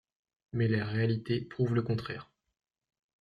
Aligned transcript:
Mais 0.53 0.67
la 0.67 0.83
réalité 0.83 1.41
prouve 1.41 1.75
le 1.75 1.83
contraire. 1.83 2.31